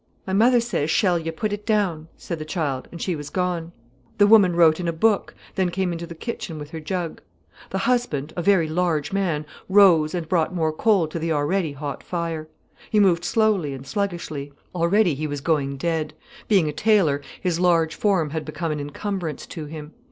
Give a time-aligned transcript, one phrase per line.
[0.25, 3.71] "My mother says shall yer put it down," said the child, and she was gone.
[4.17, 7.21] The woman wrote in a book, then came into the kitchen with her jug.
[7.69, 12.01] The husband, a very large man, rose and brought more coal to the already hot
[12.01, 12.47] fire.
[12.89, 14.51] He moved slowly and sluggishly.
[14.73, 16.15] Already he was going dead;
[16.47, 19.91] being a tailor, his large form had become an encumbrance to him.